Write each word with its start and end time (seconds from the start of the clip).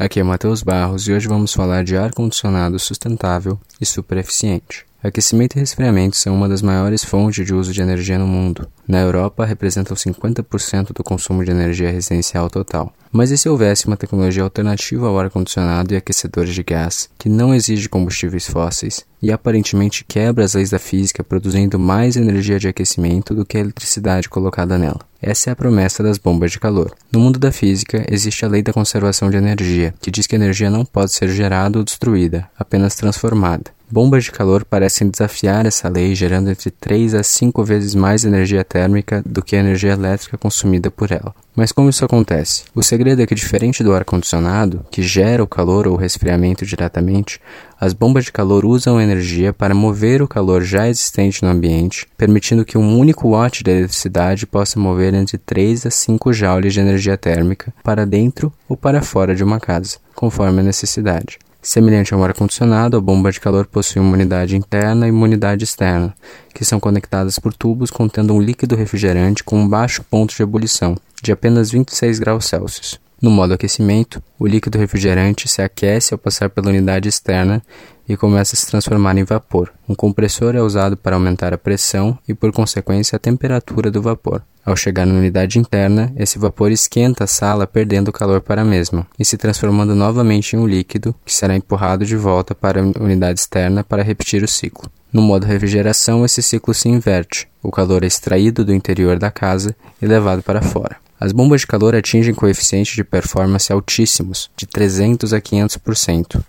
Aqui 0.00 0.18
é 0.18 0.22
Matheus 0.22 0.62
Barros 0.62 1.06
e 1.06 1.12
hoje 1.12 1.28
vamos 1.28 1.52
falar 1.52 1.84
de 1.84 1.94
ar-condicionado 1.94 2.78
sustentável 2.78 3.60
e 3.78 3.84
super 3.84 4.16
eficiente. 4.16 4.86
Aquecimento 5.02 5.56
e 5.56 5.60
resfriamento 5.60 6.14
são 6.14 6.34
uma 6.34 6.46
das 6.46 6.60
maiores 6.60 7.02
fontes 7.02 7.46
de 7.46 7.54
uso 7.54 7.72
de 7.72 7.80
energia 7.80 8.18
no 8.18 8.26
mundo. 8.26 8.68
Na 8.86 9.00
Europa, 9.00 9.46
representam 9.46 9.96
50% 9.96 10.92
do 10.92 11.02
consumo 11.02 11.42
de 11.42 11.50
energia 11.50 11.90
residencial 11.90 12.50
total. 12.50 12.92
Mas 13.10 13.30
e 13.30 13.38
se 13.38 13.48
houvesse 13.48 13.86
uma 13.86 13.96
tecnologia 13.96 14.42
alternativa 14.42 15.08
ao 15.08 15.18
ar-condicionado 15.18 15.94
e 15.94 15.96
aquecedores 15.96 16.54
de 16.54 16.62
gás, 16.62 17.08
que 17.18 17.30
não 17.30 17.54
exige 17.54 17.88
combustíveis 17.88 18.46
fósseis 18.46 19.04
e 19.22 19.32
aparentemente 19.32 20.04
quebra 20.06 20.44
as 20.44 20.52
leis 20.52 20.68
da 20.68 20.78
física, 20.78 21.24
produzindo 21.24 21.78
mais 21.78 22.16
energia 22.16 22.58
de 22.58 22.68
aquecimento 22.68 23.34
do 23.34 23.46
que 23.46 23.56
a 23.56 23.60
eletricidade 23.60 24.28
colocada 24.28 24.76
nela? 24.76 25.00
Essa 25.20 25.48
é 25.48 25.52
a 25.54 25.56
promessa 25.56 26.02
das 26.02 26.18
bombas 26.18 26.52
de 26.52 26.60
calor. 26.60 26.94
No 27.10 27.20
mundo 27.20 27.38
da 27.38 27.50
física, 27.50 28.04
existe 28.06 28.44
a 28.44 28.48
lei 28.48 28.62
da 28.62 28.72
conservação 28.72 29.30
de 29.30 29.38
energia, 29.38 29.94
que 30.00 30.10
diz 30.10 30.26
que 30.26 30.36
a 30.36 30.38
energia 30.38 30.68
não 30.68 30.84
pode 30.84 31.12
ser 31.12 31.28
gerada 31.30 31.78
ou 31.78 31.84
destruída, 31.84 32.48
apenas 32.58 32.94
transformada. 32.94 33.70
Bombas 33.92 34.22
de 34.22 34.30
calor 34.30 34.64
parecem 34.64 35.08
desafiar 35.08 35.66
essa 35.66 35.88
lei, 35.88 36.14
gerando 36.14 36.48
entre 36.48 36.70
3 36.70 37.12
a 37.12 37.24
5 37.24 37.64
vezes 37.64 37.92
mais 37.92 38.24
energia 38.24 38.62
térmica 38.62 39.20
do 39.26 39.42
que 39.42 39.56
a 39.56 39.58
energia 39.58 39.94
elétrica 39.94 40.38
consumida 40.38 40.92
por 40.92 41.10
ela. 41.10 41.34
Mas 41.56 41.72
como 41.72 41.90
isso 41.90 42.04
acontece? 42.04 42.62
O 42.72 42.84
segredo 42.84 43.20
é 43.20 43.26
que, 43.26 43.34
diferente 43.34 43.82
do 43.82 43.92
ar-condicionado, 43.92 44.86
que 44.92 45.02
gera 45.02 45.42
o 45.42 45.48
calor 45.48 45.88
ou 45.88 45.94
o 45.94 45.96
resfriamento 45.96 46.64
diretamente, 46.64 47.40
as 47.80 47.92
bombas 47.92 48.26
de 48.26 48.30
calor 48.30 48.64
usam 48.64 49.00
energia 49.00 49.52
para 49.52 49.74
mover 49.74 50.22
o 50.22 50.28
calor 50.28 50.62
já 50.62 50.88
existente 50.88 51.42
no 51.42 51.50
ambiente, 51.50 52.06
permitindo 52.16 52.64
que 52.64 52.78
um 52.78 52.96
único 52.96 53.30
watt 53.30 53.64
de 53.64 53.72
eletricidade 53.72 54.46
possa 54.46 54.78
mover 54.78 55.14
entre 55.14 55.36
3 55.36 55.86
a 55.86 55.90
5 55.90 56.32
joules 56.32 56.72
de 56.72 56.78
energia 56.78 57.18
térmica 57.18 57.74
para 57.82 58.06
dentro 58.06 58.52
ou 58.68 58.76
para 58.76 59.02
fora 59.02 59.34
de 59.34 59.42
uma 59.42 59.58
casa, 59.58 59.98
conforme 60.14 60.60
a 60.60 60.64
necessidade. 60.64 61.40
Semelhante 61.62 62.14
a 62.14 62.16
um 62.16 62.24
ar-condicionado, 62.24 62.96
a 62.96 63.00
bomba 63.00 63.30
de 63.30 63.38
calor 63.38 63.66
possui 63.66 64.00
uma 64.00 64.14
unidade 64.14 64.56
interna 64.56 65.06
e 65.06 65.10
uma 65.10 65.24
unidade 65.24 65.64
externa, 65.64 66.14
que 66.54 66.64
são 66.64 66.80
conectadas 66.80 67.38
por 67.38 67.52
tubos 67.52 67.90
contendo 67.90 68.32
um 68.32 68.40
líquido 68.40 68.74
refrigerante 68.74 69.44
com 69.44 69.60
um 69.60 69.68
baixo 69.68 70.02
ponto 70.02 70.34
de 70.34 70.42
ebulição, 70.42 70.96
de 71.22 71.32
apenas 71.32 71.70
26 71.70 72.18
graus 72.18 72.46
Celsius. 72.46 72.98
No 73.20 73.30
modo 73.30 73.52
aquecimento, 73.52 74.22
o 74.38 74.46
líquido 74.46 74.78
refrigerante 74.78 75.46
se 75.46 75.60
aquece 75.60 76.14
ao 76.14 76.18
passar 76.18 76.48
pela 76.48 76.70
unidade 76.70 77.06
externa 77.06 77.62
e 78.08 78.16
começa 78.16 78.56
a 78.56 78.58
se 78.58 78.66
transformar 78.66 79.16
em 79.18 79.24
vapor. 79.24 79.70
Um 79.86 79.94
compressor 79.94 80.56
é 80.56 80.62
usado 80.62 80.96
para 80.96 81.16
aumentar 81.16 81.52
a 81.52 81.58
pressão 81.58 82.18
e, 82.26 82.32
por 82.32 82.50
consequência, 82.50 83.16
a 83.16 83.20
temperatura 83.20 83.90
do 83.90 84.00
vapor. 84.00 84.42
Ao 84.64 84.74
chegar 84.74 85.06
na 85.06 85.14
unidade 85.14 85.58
interna, 85.58 86.12
esse 86.16 86.38
vapor 86.38 86.72
esquenta 86.72 87.24
a 87.24 87.26
sala, 87.26 87.66
perdendo 87.66 88.10
calor 88.10 88.40
para 88.40 88.62
a 88.62 88.64
mesma, 88.64 89.06
e 89.18 89.24
se 89.24 89.36
transformando 89.36 89.94
novamente 89.94 90.56
em 90.56 90.58
um 90.58 90.66
líquido, 90.66 91.14
que 91.24 91.34
será 91.34 91.54
empurrado 91.54 92.06
de 92.06 92.16
volta 92.16 92.54
para 92.54 92.80
a 92.80 93.02
unidade 93.02 93.40
externa 93.40 93.84
para 93.84 94.02
repetir 94.02 94.42
o 94.42 94.48
ciclo. 94.48 94.90
No 95.12 95.20
modo 95.20 95.46
refrigeração, 95.46 96.24
esse 96.24 96.42
ciclo 96.42 96.72
se 96.72 96.88
inverte. 96.88 97.48
O 97.62 97.70
calor 97.70 98.02
é 98.02 98.06
extraído 98.06 98.64
do 98.64 98.72
interior 98.72 99.18
da 99.18 99.30
casa 99.30 99.76
e 100.00 100.06
levado 100.06 100.42
para 100.42 100.62
fora. 100.62 100.96
As 101.20 101.32
bombas 101.32 101.60
de 101.60 101.66
calor 101.66 101.94
atingem 101.94 102.32
coeficientes 102.32 102.94
de 102.96 103.04
performance 103.04 103.70
altíssimos, 103.70 104.50
de 104.56 104.66
300 104.66 105.34
a 105.34 105.40
500%. 105.40 106.42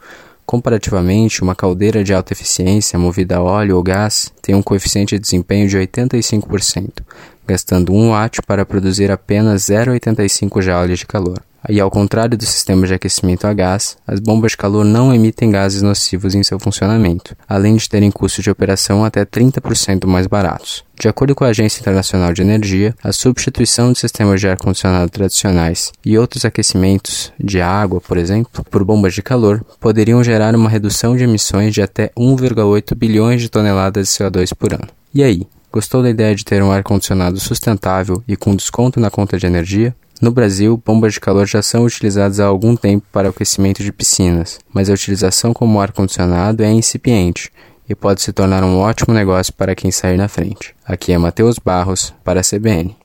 Comparativamente, 0.45 1.43
uma 1.43 1.53
caldeira 1.53 2.05
de 2.05 2.13
alta 2.13 2.31
eficiência 2.31 2.97
movida 2.97 3.35
a 3.35 3.41
óleo 3.41 3.75
ou 3.75 3.83
gás 3.83 4.31
tem 4.41 4.55
um 4.55 4.63
coeficiente 4.63 5.15
de 5.15 5.21
desempenho 5.21 5.67
de 5.67 5.77
85%, 5.77 7.03
gastando 7.45 7.91
1 7.93 8.11
watt 8.11 8.41
para 8.43 8.65
produzir 8.65 9.11
apenas 9.11 9.63
0,85 9.63 10.61
joules 10.61 10.99
de 10.99 11.05
calor. 11.05 11.41
E 11.69 11.79
ao 11.79 11.91
contrário 11.91 12.37
do 12.37 12.45
sistema 12.45 12.87
de 12.87 12.93
aquecimento 12.93 13.45
a 13.45 13.53
gás, 13.53 13.97
as 14.07 14.19
bombas 14.19 14.51
de 14.51 14.57
calor 14.57 14.83
não 14.83 15.13
emitem 15.13 15.51
gases 15.51 15.81
nocivos 15.81 16.33
em 16.33 16.43
seu 16.43 16.59
funcionamento, 16.59 17.35
além 17.47 17.75
de 17.75 17.87
terem 17.87 18.09
custos 18.09 18.43
de 18.43 18.49
operação 18.49 19.05
até 19.05 19.23
30% 19.25 20.07
mais 20.07 20.27
baratos. 20.27 20.83
De 20.99 21.07
acordo 21.07 21.33
com 21.33 21.43
a 21.43 21.47
Agência 21.47 21.79
Internacional 21.79 22.31
de 22.31 22.41
Energia, 22.41 22.95
a 23.03 23.11
substituição 23.11 23.91
de 23.91 23.99
sistemas 23.99 24.39
de 24.39 24.47
ar-condicionado 24.47 25.09
tradicionais 25.09 25.91
e 26.05 26.17
outros 26.17 26.45
aquecimentos 26.45 27.31
de 27.39 27.59
água, 27.59 27.99
por 27.99 28.17
exemplo, 28.17 28.63
por 28.69 28.83
bombas 28.83 29.13
de 29.13 29.21
calor, 29.21 29.65
poderiam 29.79 30.23
gerar 30.23 30.55
uma 30.55 30.69
redução 30.69 31.15
de 31.15 31.23
emissões 31.23 31.73
de 31.73 31.81
até 31.81 32.11
1,8 32.17 32.95
bilhões 32.95 33.41
de 33.41 33.49
toneladas 33.49 34.07
de 34.07 34.13
CO2 34.13 34.53
por 34.55 34.73
ano. 34.73 34.87
E 35.13 35.23
aí, 35.23 35.47
gostou 35.71 36.03
da 36.03 36.09
ideia 36.09 36.35
de 36.35 36.45
ter 36.45 36.61
um 36.61 36.71
ar-condicionado 36.71 37.39
sustentável 37.39 38.23
e 38.27 38.35
com 38.35 38.55
desconto 38.55 38.99
na 38.99 39.09
conta 39.09 39.37
de 39.37 39.45
energia? 39.47 39.95
No 40.21 40.29
Brasil, 40.29 40.79
bombas 40.85 41.13
de 41.13 41.19
calor 41.19 41.47
já 41.47 41.63
são 41.63 41.83
utilizadas 41.83 42.39
há 42.39 42.45
algum 42.45 42.75
tempo 42.75 43.07
para 43.11 43.29
aquecimento 43.29 43.81
de 43.81 43.91
piscinas, 43.91 44.59
mas 44.71 44.87
a 44.87 44.93
utilização 44.93 45.51
como 45.51 45.81
ar-condicionado 45.81 46.63
é 46.63 46.71
incipiente 46.71 47.51
e 47.89 47.95
pode 47.95 48.21
se 48.21 48.31
tornar 48.31 48.63
um 48.63 48.77
ótimo 48.77 49.15
negócio 49.15 49.51
para 49.51 49.73
quem 49.73 49.89
sair 49.89 50.17
na 50.17 50.27
frente. 50.27 50.75
Aqui 50.85 51.11
é 51.11 51.17
Matheus 51.17 51.57
Barros, 51.57 52.13
para 52.23 52.41
a 52.41 52.43
CBN. 52.43 53.00